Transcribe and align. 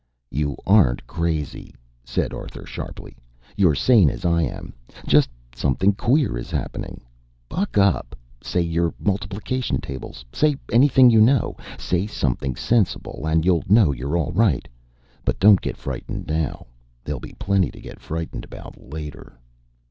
"You 0.31 0.57
aren't 0.65 1.05
crazy," 1.05 1.75
said 2.03 2.33
Arthur 2.33 2.65
sharply. 2.65 3.15
"You're 3.55 3.75
sane 3.75 4.09
as 4.09 4.25
I 4.25 4.41
am. 4.41 4.73
Just 5.05 5.29
something 5.53 5.93
queer 5.93 6.39
is 6.39 6.49
happening. 6.49 7.01
Buck 7.47 7.77
up. 7.77 8.15
Say 8.41 8.61
your 8.61 8.95
multiplication 8.99 9.79
tables. 9.79 10.25
Say 10.33 10.55
anything 10.71 11.11
you 11.11 11.21
know. 11.21 11.55
Say 11.77 12.07
something 12.07 12.55
sensible 12.55 13.27
and 13.27 13.45
you'll 13.45 13.63
know 13.69 13.91
you're 13.91 14.17
all 14.17 14.31
right. 14.31 14.67
But 15.23 15.37
don't 15.39 15.61
get 15.61 15.77
frightened 15.77 16.25
now. 16.25 16.65
There'll 17.03 17.19
be 17.21 17.35
plenty 17.37 17.69
to 17.69 17.79
get 17.79 17.99
frightened 17.99 18.43
about 18.43 18.81
later." 18.83 19.37